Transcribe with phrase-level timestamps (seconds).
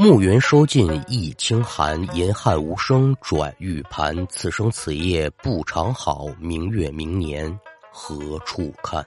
[0.00, 4.26] 暮云收尽意清寒，银汉无声转玉盘。
[4.28, 7.60] 此生此夜不长好，明月明年
[7.92, 9.06] 何处看？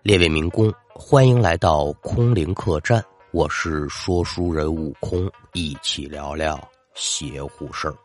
[0.00, 6.56] 列位民工，欢迎来到空灵客栈，我是说书人悟空，一起聊聊
[6.94, 7.96] 邪乎事儿。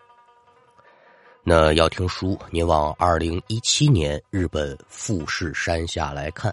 [1.43, 6.51] 那要听书，您往二零一七年日本富士山下来看。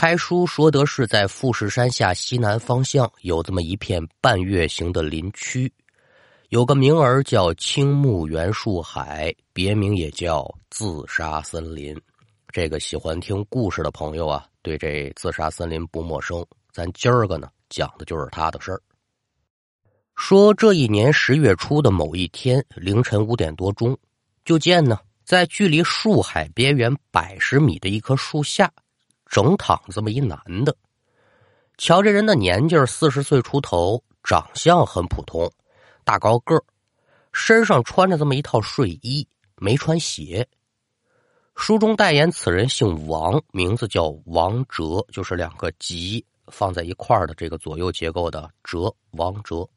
[0.00, 5.70] 开书说的是在富士山下西南方向有这么一片半月形的林区，
[6.48, 11.94] 有个名儿叫青木原树海，别名也叫自杀森林。
[12.50, 16.42] 这个喜欢听故事的朋友啊，对这自杀森林不陌生。
[16.72, 18.80] 咱今儿个呢，讲的就是他的事儿。
[20.16, 23.94] 说这一年十月初的某一天凌晨五点多钟，
[24.46, 28.72] 就见呢，在距离树海边缘百十米的一棵树下。
[29.30, 30.76] 整躺这么一男的，
[31.78, 35.48] 瞧这人的年纪四十岁出头，长相很普通，
[36.04, 36.64] 大高个儿，
[37.32, 40.48] 身上穿着这么一套睡衣，没穿鞋。
[41.54, 49.68] 书中代言此人姓王，名字叫王哲，就是两个吉放在一块儿的这个左右结构的哲，王哲。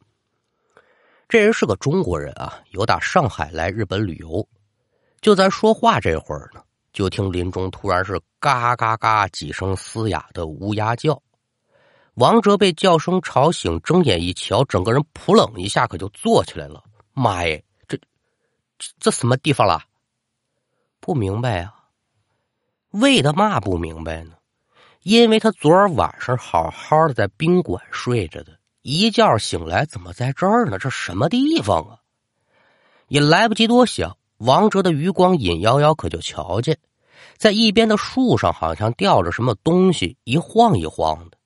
[1.29, 4.47] 这人是个中国人啊，有打上海来日本旅游，
[5.21, 6.63] 就在说话这会儿呢。
[6.93, 11.21] 就听林中突然是嘎嘎嘎几声嘶哑的乌鸦叫，
[12.13, 16.83] 王哲被叫声吵醒，睁眼一瞧，整个人扑棱一下，可就坐起来了。
[17.11, 17.97] 妈耶，这
[18.99, 19.81] 这什么地方了？
[20.99, 21.73] 不明白啊？
[22.91, 24.35] 为他嘛不明白呢？
[25.01, 30.77] 因为他昨儿晚上好好的在宾馆睡着的，一觉醒来怎么在这儿呢？
[30.77, 31.97] 这什么地方啊？
[33.07, 34.15] 也来不及多想。
[34.45, 36.77] 王哲的余光隐幺幺，可就瞧见，
[37.37, 41.37] 在一边的树上好像吊着什么东西，一晃一晃的。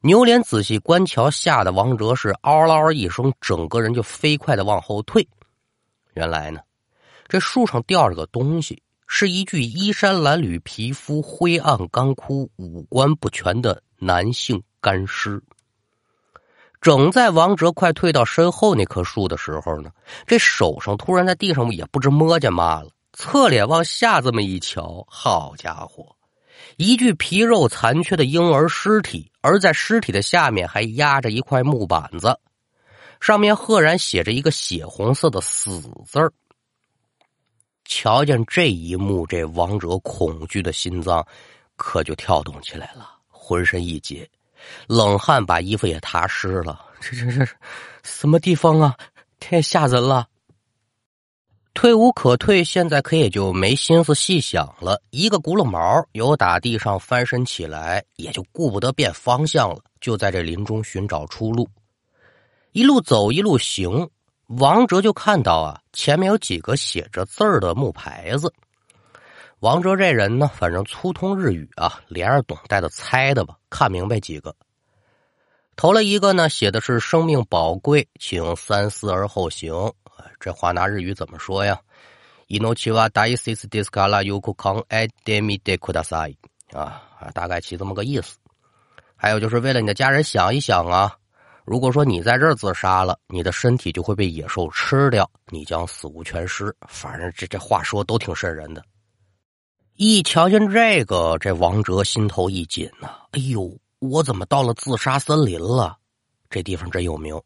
[0.00, 5.28] 牛脸仔细观瞧，吓得王哲是嗷嗷一声，整个人就飞快的往后退。
[6.14, 6.60] 原来呢，
[7.28, 15.42] 这树上吊着个东西，是一具衣衫褴褛、皮肤灰暗干枯、五官不全的男性干尸。
[16.82, 19.90] 整在王哲快退到身后那棵树的时候呢，
[20.26, 26.16] 这手上突然在地上也不知摸见嘛了，侧脸往下这么一瞧，好家伙，
[26.76, 32.36] 一具皮肉残缺的婴儿尸体，而在尸体的下面还压着一块木板子，
[33.20, 36.32] 上面赫然写着一个血红色的“死”字儿。
[37.84, 41.24] 瞧见这一幕，这王哲恐惧的心脏
[41.76, 44.26] 可就跳动起来了，浑身一紧。
[44.86, 47.46] 冷汗把衣服也踏湿了，这这这
[48.02, 48.96] 什么地方啊？
[49.40, 50.28] 太吓人了！
[51.74, 55.02] 退无可退，现在可也就没心思细想了。
[55.10, 61.68] 一个轱辘毛，由打地上翻身起来，也就顾不得变方向了，就在这林中寻找出路。
[62.72, 64.08] 一路走，一路行，
[64.46, 68.52] 王哲就看到啊，前面有几个写着字儿的木牌子。
[69.62, 74.52] 王哲这人呢，反正粗通日语啊，连着懂带的猜的吧，看明白几个。
[75.76, 79.72] 投了一个呢，写的是“生命宝贵，请三思而后行”。
[80.40, 81.80] 这话拿日语怎么说呀？
[82.48, 86.36] 伊诺奇瓦大伊西斯迪斯卡拉尤库康埃德米德库达萨伊
[86.72, 88.36] 啊啊，大概其这么个意思。
[89.14, 91.16] 还有就是为了你的家人想一想啊，
[91.64, 96.74] 如果说你在这儿自杀了，你的身体就会被野兽吃掉，你将死无全尸。
[96.88, 98.82] 反正这这话说都挺瘆人的。
[100.04, 103.08] 一瞧见这个，这王哲心头一紧呐！
[103.30, 105.96] 哎呦，我怎么到了自杀森林了？
[106.50, 107.40] 这地方真有名。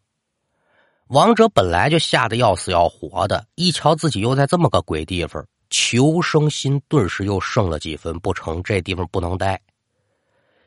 [1.09, 8.19] 王哲本来就吓得要死要活的，一瞧自己又在这么个鬼地方，求生心顿时又剩了几分。
[8.21, 9.61] 不成，这地方不能待。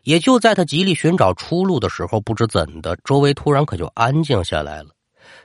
[0.04, 4.90] 也就在他极力寻找出路的时候，不知怎的，周围突然可就安静下来了，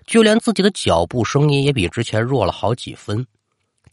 [0.07, 3.27] 就连自己的脚步声音也比之前弱了好几分。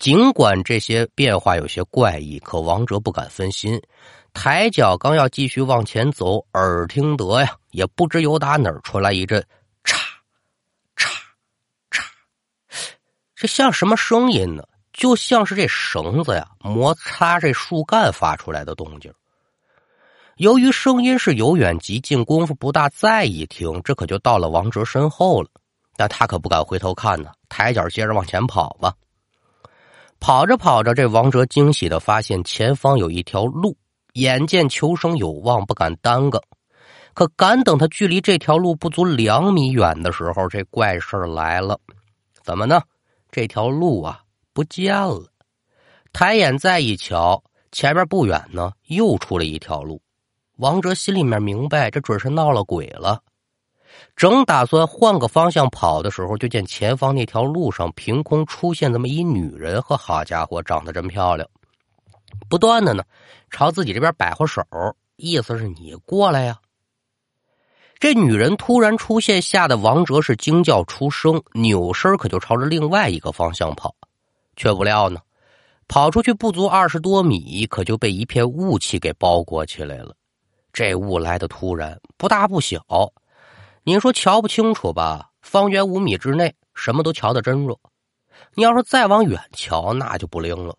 [0.02, 3.80] 尽管这些变化有些怪异，可王哲不敢分心，
[4.34, 9.40] 抬脚刚要继续往前走，耳听得呀，也不知由打哪儿传来一阵
[9.86, 9.94] “嚓
[10.98, 11.08] 嚓
[11.92, 12.02] 嚓”，
[13.36, 14.64] 这像什么声音呢？
[14.92, 19.14] 就像是这绳子呀摩擦这树干发出来的动静。
[20.38, 25.50] 由于声音是由远及近，功夫不大，再一听，这可就到了王哲身后了。
[25.96, 28.96] 但他可不敢回头看呢，抬脚接着往前跑吧。
[30.22, 33.76] 跑着跑着，这王哲惊喜的发现前方有一条路，
[34.14, 36.40] 眼见求生有望，不敢耽搁。
[37.16, 41.80] 可赶等他距离这条路不足两米远的时候，这怪事来了。
[42.44, 42.84] 怎么呢？
[43.32, 44.22] 这条路啊
[44.54, 45.26] 不见了。
[46.14, 50.00] 抬眼再一瞧，前面不远呢，又出了一条路。
[50.58, 53.20] 王哲心里面明白，这准是闹了鬼了。
[54.16, 61.48] 正打算换个方向跑的时候，就见前方那条路上凭空出现这么一女人，和好家伙，长得真漂亮，
[62.50, 63.04] 不断的呢
[63.50, 64.62] 朝自己这边摆活手，
[65.16, 66.58] 意思是你过来呀。
[68.00, 73.96] 这女人突然出现，吓得王哲是惊叫出声，扭身可就朝着另外一个方向跑，
[74.56, 75.20] 却不料呢，
[75.88, 80.16] 跑出去不足二十多米，可就被一片雾气给包裹起来了。
[80.74, 82.82] 这雾来的突然，不大不小。
[83.84, 85.32] 您说瞧不清楚吧？
[85.42, 87.80] 方圆五米之内，什么都瞧得真着。
[88.54, 90.78] 你要是再往远瞧，那就不灵了。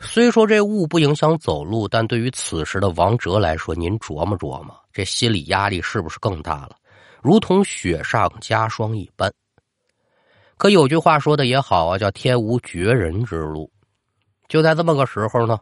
[0.00, 6.76] 虽说这雾不影响走路，但对于此时的王哲来说，您琢磨琢磨，这心理压力是不是更大了？
[7.20, 9.32] 如同雪上加霜一般。
[10.56, 13.72] 可有句话说的也好啊，叫“天无绝人之路”。
[14.46, 15.58] 就在这么个时候呢，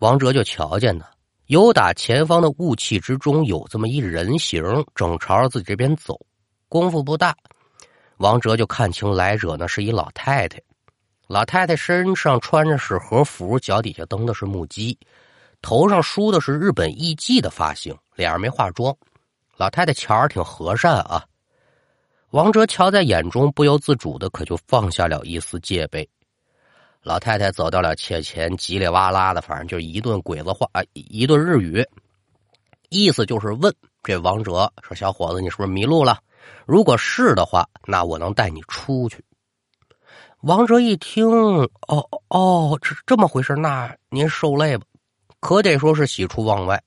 [0.00, 1.04] 王哲就瞧见呢。
[1.48, 4.62] 有打前方的雾气之中，有这么一人形，
[4.94, 6.20] 正朝着自己这边走。
[6.68, 7.34] 功夫不大，
[8.18, 10.60] 王哲就看清来者呢是一老太太。
[11.26, 14.94] 老太太身上穿着是和服，脚底下蹬的是木屐，
[15.62, 18.94] 头上梳的是日本艺妓的发型，脸上没化妆。
[19.56, 21.24] 老太太瞧着挺和善啊。
[22.32, 26.06] 王哲瞧在眼中，不由自主的可就放下了一丝戒备。
[27.02, 31.86] 老太太走到了前前，叽里哇啦的，反正就一顿鬼子话啊，一顿日语，
[32.90, 36.18] 意思就是问这王哲说：“小伙子，你是不是迷路了？
[36.66, 39.24] 如果是的话，那我能带你出去。”
[40.42, 41.26] 王哲一听，
[41.88, 44.84] 哦哦，这这么回事，那您受累吧。
[45.40, 46.82] 可得说是喜出望外，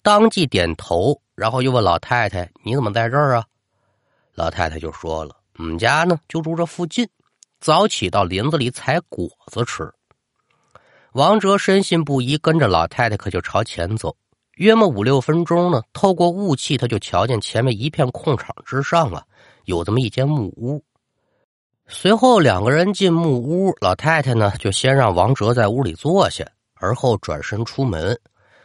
[0.00, 3.44] 当即点头，然后又问老太太：“你怎么在这儿啊？”
[4.32, 7.08] 老太太就说了：“我们家呢，就住这附近。”
[7.60, 9.92] 早起到林子里采果子吃，
[11.12, 14.16] 王哲深信不疑，跟着老太太可就朝前走。
[14.56, 19.24] 约莫五六分钟呢，透过雾气，他就瞧见前面一片空场之上啊，
[19.64, 20.82] 有这么一间木屋。
[21.86, 28.18] 随后两个人进木屋，老太太呢就先让王哲在屋里坐下，而后转身出门。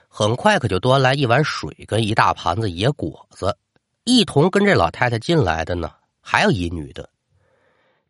[0.07, 3.57] 很快可就端来一碗水跟一大盘子野果子，
[4.03, 5.91] 一同跟这老太太进来的呢，
[6.21, 7.09] 还有一女的。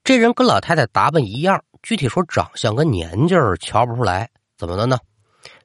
[0.03, 4.97] 这人跟老太太打扮一样，具体说长相跟年纪瞧不出来，怎么的呢？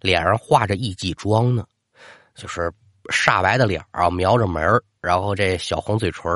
[0.00, 1.64] 脸上画着艺妓妆呢，
[2.34, 2.72] 就是
[3.10, 4.60] 煞白的脸啊，描着眉
[5.00, 6.30] 然后这小红嘴唇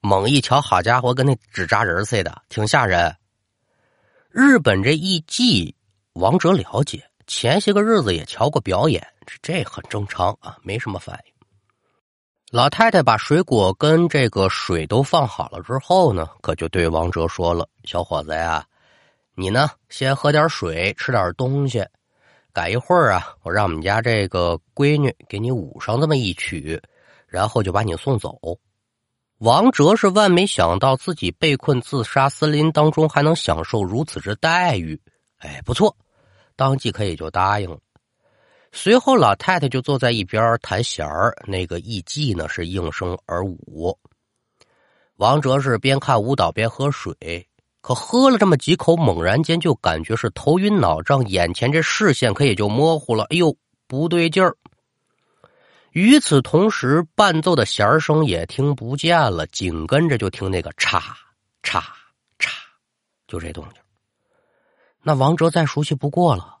[0.00, 3.14] 猛一瞧，好家伙，跟那纸扎人似的，挺吓人。
[4.30, 5.74] 日本这艺妓，
[6.12, 11.29] 王哲了解，前些个日子也瞧过表演，这这很正常啊，没什么反应。
[12.50, 18.66] 老太太把水果跟这个水都放好了之后呢，可就对王哲说了：“小伙子呀，
[19.36, 21.86] 你呢先喝点水，吃点东西。
[22.52, 26.82] 改一会儿啊，我让我们家这个闺女给你舞上这么一曲，
[27.28, 28.36] 然后就把你送走。”
[29.38, 35.00] 王哲是万没想到自己被困自杀森林当中还能享受如此之待遇，
[35.38, 35.96] 哎，不错，
[36.56, 37.78] 当即可以就答应了。
[38.72, 43.98] 随后，老太太就坐在一边弹弦儿，那个艺妓呢是应声而舞。
[45.16, 47.14] 王哲是边看舞蹈边喝水，
[47.80, 53.24] 可喝了这么几口，猛然间就感觉是头晕脑胀，眼前这视线可也就模糊了。
[53.24, 53.56] 哎呦，
[53.86, 54.56] 不对劲儿！
[55.90, 61.02] 与此同时，伴奏的弦儿声也听不见了，紧跟着就听那个嚓
[61.64, 61.82] 嚓
[62.38, 62.52] 嚓，
[63.26, 63.82] 就这动静。
[65.02, 66.59] 那王哲再熟悉不过了。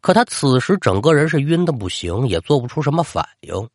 [0.00, 3.68] 可他此时整个人是晕的不行，也做不出什么反应。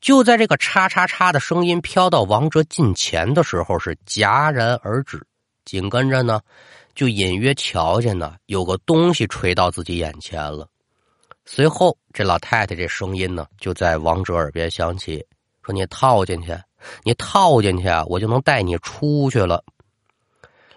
[0.00, 5.20] 就在这个“叉叉叉”的声音飘到王哲近前的时候，是戛然而止。
[5.66, 6.40] 紧跟着呢，
[6.94, 10.66] 就隐约瞧见呢有个东西垂到自己眼前了。
[11.44, 15.24] 随后，这老太太这声音呢就在王哲耳边响起
[15.62, 16.56] ：“说你套进去，
[17.02, 19.62] 你套进去啊，我就能带你出去了。”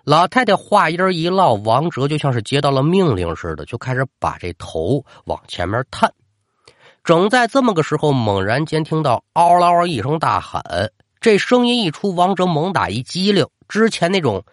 [0.05, 6.13] 老太太话音一落，王哲就像是接到了命令似的，就开始把这头往前面探。
[7.05, 10.91] 正在这么个时候，猛然间听到“嗷嗷”一声大喊，
[11.21, 14.43] 这声音一出，王哲猛打一激灵，之前那种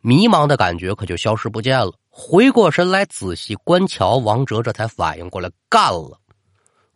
[0.00, 1.92] 迷茫的感觉可就消失不见了。
[2.08, 6.18] 回过神来，仔细观瞧，王哲这才反应过来，干了！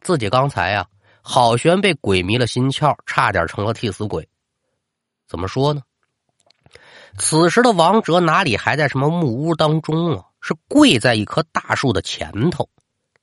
[0.01, 0.87] 自己刚才呀，
[1.21, 4.27] 好悬被鬼迷了心窍，差点成了替死鬼。
[5.27, 5.83] 怎么说呢？
[7.19, 10.25] 此时的王哲哪里还在什么木屋当中啊？
[10.41, 12.69] 是跪在一棵大树的前头。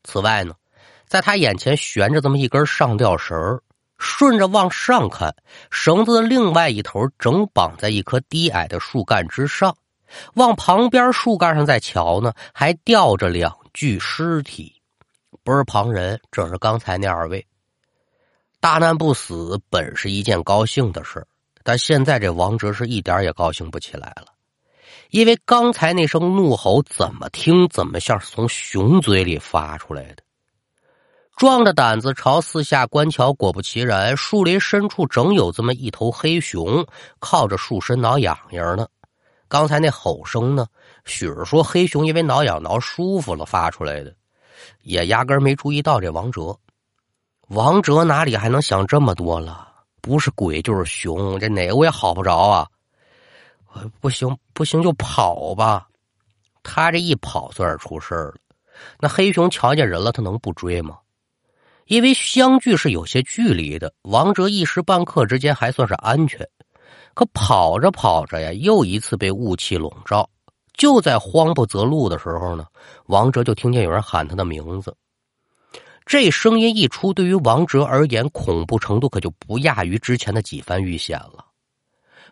[0.03, 0.53] 此外呢，
[1.07, 3.61] 在他眼前悬着这么一根上吊绳
[3.97, 5.33] 顺着往上看，
[5.71, 9.75] 绳子的另外一头整绑在一棵低矮的树干之上。
[10.33, 14.81] 往旁边树干上再瞧呢，还吊着两具尸体，
[15.43, 17.45] 不是旁人，正是刚才那二位。
[18.59, 21.25] 大难不死本是一件高兴的事
[21.65, 24.27] 但现在这王哲是一点也高兴不起来了，
[25.09, 30.17] 因为刚才那声怒吼怎么听怎么像是从熊嘴里发出来的。
[31.35, 36.85] 壮着胆子朝四下观瞧，果不其然，树林深处正有这么一头黑熊
[37.17, 38.87] 靠着树身挠痒痒呢。
[39.47, 40.67] 刚才那吼声呢，
[41.03, 44.13] 许是说黑熊因为挠痒挠舒服了发出来的，
[44.83, 46.55] 也压根没注意到这王哲。
[47.47, 49.71] 王哲哪里还能想这么多了？
[50.05, 52.67] 不是鬼就是熊，这哪个我也好不着啊！
[53.99, 55.87] 不行不行，就跑吧。
[56.61, 58.35] 他这一跑，算是出事了。
[58.99, 60.99] 那黑熊瞧见人了，他能不追吗？
[61.87, 66.47] 因为相距是有些距离的，王哲一时半刻之间还算是安全。
[67.15, 70.29] 可跑着跑着呀，又一次被雾气笼罩。
[70.73, 72.67] 就在慌不择路的时候呢，
[73.07, 74.95] 王哲就听见有人喊他的名字。
[76.05, 81.43] 这声音一出，对于王哲而言，恐怖程度可就不亚于之前的几番遇险了。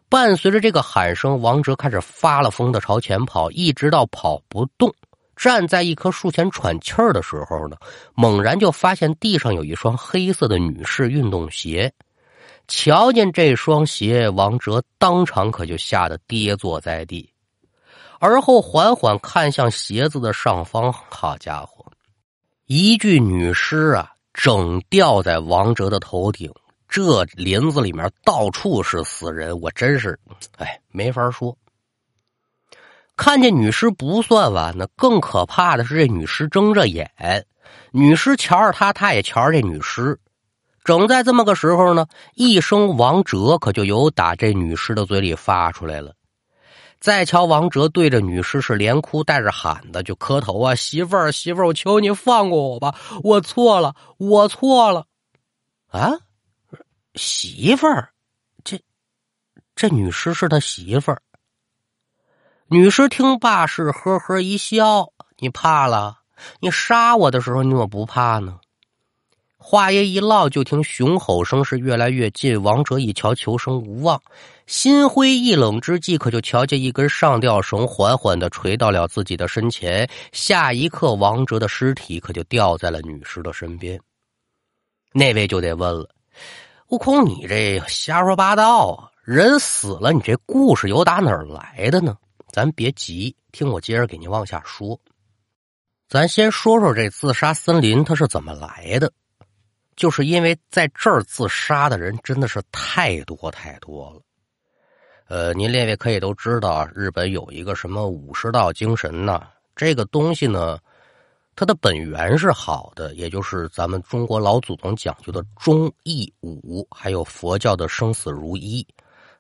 [0.10, 4.94] 伴随着这个喊声，王哲开始发了疯的朝前跑，一直到跑不动。
[5.36, 7.76] 站在一棵树前喘气儿的时候呢，
[8.14, 11.92] 猛然就发现地上有一双黑色的女士运动鞋。
[12.68, 17.28] 瞧见这双鞋，王哲当场可就吓得跌坐在地，
[18.20, 20.94] 而后缓缓看向鞋子的上方。
[20.94, 21.84] 好家伙，
[22.66, 26.52] 一具女尸啊，整吊在王哲的头顶。
[26.88, 30.18] 这林子里面到处是死人，我真是，
[30.58, 31.58] 哎，没法说。
[33.18, 37.12] 看见女尸不算完呢，更可怕的是这女尸睁着眼，
[37.92, 40.18] 女尸瞧着他，他也瞧着这女尸。
[40.84, 46.14] 正在这么个时候呢，一声“王哲”可就由打这女尸的嘴里发出来了。
[47.04, 52.96] 再瞧王哲对着女尸是连哭带着喊的，就磕头啊：“媳妇儿，媳妇儿，我求你放过我吧，
[53.26, 55.06] 我错了，我错了。”
[55.92, 56.14] 啊，
[57.16, 58.14] 媳妇儿，
[58.64, 58.80] 这
[59.76, 61.22] 这女尸是他媳妇儿。
[62.68, 66.20] 女尸听罢是呵呵一笑：“你怕了？
[66.62, 68.62] 你杀我的时候你怎么不怕呢？”
[69.66, 72.62] 话音一落，就听熊吼声是越来越近。
[72.62, 74.22] 王哲一瞧，求生无望，
[74.68, 80.08] 心灰意冷之际，可就瞧见一根上吊绳缓缓的垂到了自己的身前。
[80.34, 83.98] 下一刻，王哲的尸体可就掉在了女尸的身边。
[85.14, 86.10] 那位就得问了
[86.92, 89.10] ：“悟空，你这瞎说八道啊！
[89.24, 92.18] 人死了，你这故事由打哪儿来的呢？”
[92.52, 95.00] 咱别急，听我接着给您往下说。
[96.10, 99.12] 咱先说说这自杀森林它是怎么来的，
[99.96, 104.22] 就是因为在这儿自杀的人真的是太多太多了。
[105.28, 109.48] 呃，您列位可以都知道，日本有一个什么武士道精神呢？
[109.76, 110.78] 这个东西呢，
[111.56, 118.86] 它的本源是好的，也就是咱们中国老祖宗讲究的忠义武，还有佛教的生死如一。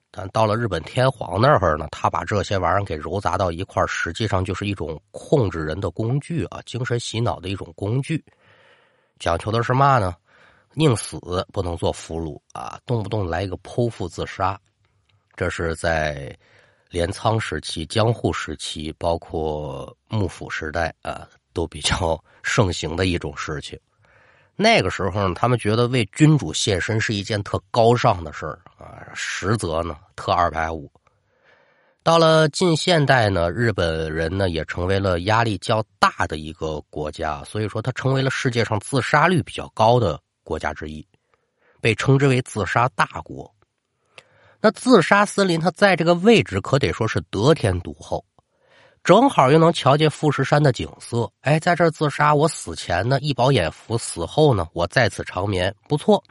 [0.09, 8.23] 但到了日本天皇那儿呢，他把这些玩意儿给糅杂到一块实际上就是一种控制人的工具啊，精神洗脑的一种工具。
[9.19, 10.15] 讲求的是嘛呢？
[10.73, 11.19] 宁死
[11.51, 14.59] 不能做俘虏啊，动不动来一个剖腹自杀。
[15.35, 16.35] 这是在
[16.89, 23.79] 镰仓时期、江户时期，包括幕府时代啊，都比较 盛行的一种事情。
[24.55, 30.91] 那个时候呢，他们觉得为君主献身是一件特高尚的事儿啊，实则呢特二百五。
[32.03, 41.05] 到了近现代呢，日本人呢也成为了压力较大的一个国家，所以说它成为了世界上自杀率比较高的国家之一，
[41.81, 43.53] 被称之为自杀大国。
[44.61, 48.23] 那自杀森林它在这个位置可得说是得天独厚。
[49.03, 56.23] 正好又能瞧见富士山的景色，哎，在这儿自杀，我死前呢一饱眼福，死后呢我在此长眠，不错。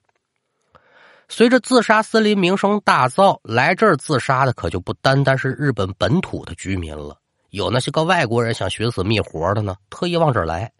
[1.29, 7.19] 随着自杀森林名声大噪，来这儿自杀的可就不单单是日本本土的居民了，
[7.51, 10.73] 有那些个外国人想寻死觅活的呢，特意往这儿来。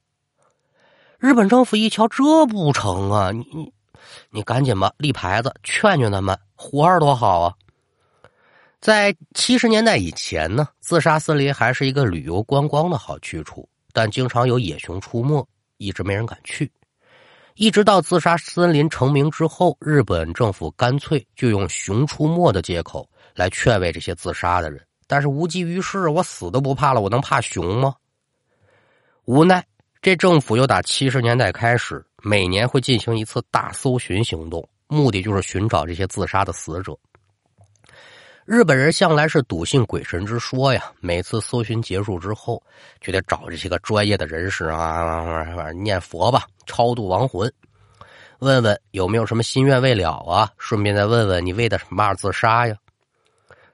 [1.23, 3.73] 日本政府一瞧，这不成啊，你你
[4.31, 7.55] 你赶紧吧，立牌子劝劝他们，活着多好啊。
[8.81, 16.69] 在七十年代以前呢，自杀森林还是一个旅游观光的好去处，但经常有野熊出没，一直没人敢去。
[17.55, 26.09] 一直到自杀森林成名之后，日本政府干脆就用“熊出没”的借口来劝慰这些自杀的人，但是无济于事。
[26.09, 27.95] 我死都不怕了，我能怕熊吗？
[29.25, 29.65] 无奈，
[30.03, 36.93] 这政府又打七十年代开始，每年会进行一次大搜寻行动，目的就是寻找这些自杀的死者。
[38.45, 42.61] 日本人向来是笃信鬼神之说呀，每次搜寻结束之后，
[43.01, 47.49] 就得找这些个专业的人士啊，念佛吧，超度亡魂。
[48.41, 50.51] 问问有没有什么心愿未了啊？
[50.59, 52.75] 顺便再问问你为的什么而自杀呀？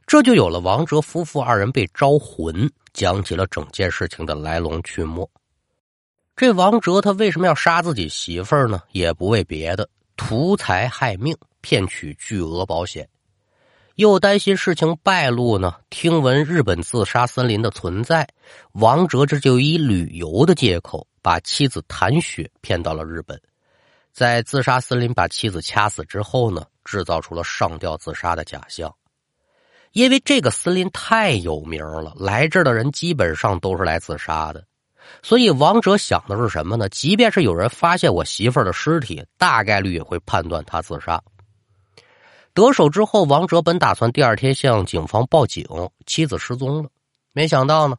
[0.07, 5.27] 这就有了王哲夫妇二人被招魂，讲起了整件事情的来龙去脉。
[6.39, 8.81] 这王哲他为什么要杀自己媳妇儿呢？
[8.93, 13.09] 也不为别的，图财害命，骗取巨额保险。
[13.97, 15.75] 又担心事情败露呢。
[15.91, 18.25] 听闻日本自杀森林的存在，
[18.75, 23.37] 王哲这就以旅游的借口，把妻子谭雪骗到了日本。
[24.13, 28.95] 在自杀森林把妻子掐死之后呢，制造出了上吊自杀的假象。
[29.91, 34.65] 因为这个森林太有名了，来这儿的人基本上都是来自杀的，
[35.23, 36.89] 所以王哲想的是什么呢？
[36.89, 41.21] 即便是有人发现我媳妇儿的尸体，大概率也会判断她自杀。
[42.55, 45.65] 得手之后，王哲本打算第二天向警方报警，
[46.07, 46.89] 妻子失踪了。
[47.33, 47.97] 没想到呢，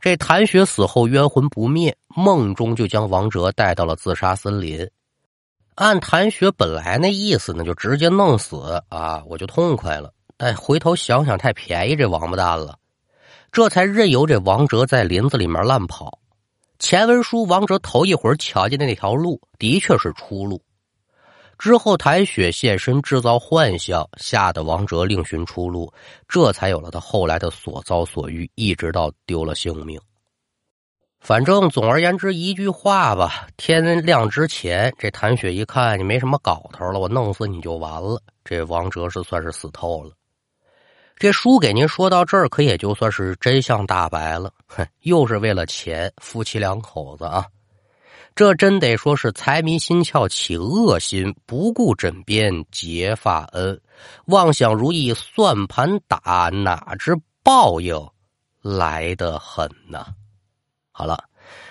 [0.00, 4.86] 这谭雪死后冤魂不灭，梦中就将王哲带到了自杀森林。
[5.76, 10.12] 按谭雪本来那意思呢，就直接弄死啊，我就痛快了。
[10.36, 12.78] 但回头想想，太便宜这王八蛋了，
[13.50, 16.18] 这才任由这王哲在林子里面乱跑。
[16.82, 20.60] 前文书，王哲头一回瞧见的那条路，的确是出路。
[21.56, 25.92] 之后，谭雪现身制造幻象，吓得王哲另寻出路，
[26.26, 29.98] 这才有了他后来的所遭所遇，一直到丢了性命。
[31.20, 38.20] 反正总而言之一句话吧，天亮之前，这谭雪一看你没什么搞头了，我弄死你就完了。
[38.44, 40.10] 这王哲是算是死透了。
[41.22, 44.52] 这书给您说到这儿，可也就算是真相大白了。
[44.66, 47.46] 哼，又是为了钱，夫妻两口子啊。
[48.34, 53.80] 这真得说是财迷心窍起恶心，不顾枕边结发恩，
[54.24, 57.96] 妄想如意算盘打，哪知报应
[58.60, 60.04] 来得狠呐！
[60.90, 61.22] 好了，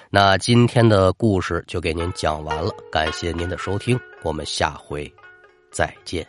[0.09, 5.13] 那今天的故事就给您讲完了，感谢您的收听，我们下回
[5.73, 6.25] 再见。